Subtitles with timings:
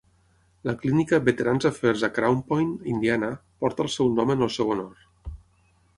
[0.67, 3.29] La clínica Veterans Affairs a Crown Point, Indiana,
[3.65, 5.09] porta el seu nom en el seu honor.